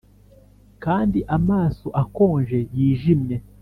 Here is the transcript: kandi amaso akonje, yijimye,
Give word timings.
kandi 0.83 1.19
amaso 1.37 1.87
akonje, 2.01 2.59
yijimye, 2.77 3.37